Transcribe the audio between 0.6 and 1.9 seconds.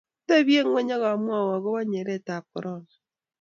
ng'ony akamwou akobo